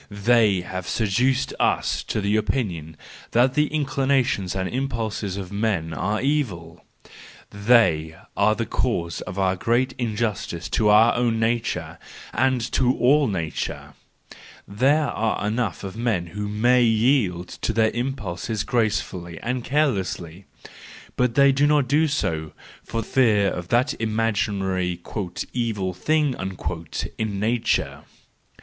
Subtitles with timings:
[0.09, 2.97] They have seduced us to the opinion
[3.33, 6.83] that the inclinations and impulses of men are evil;
[7.51, 11.99] they are the cause of our great injustice to our own nature,
[12.33, 13.93] and to all nature!
[14.67, 20.45] There are enough of men who may yield to their impulses gracefully and carelessly:
[21.15, 24.99] but they do not do so, for fear of that imaginary"
[25.53, 26.35] evil thing"
[27.19, 28.01] in nature!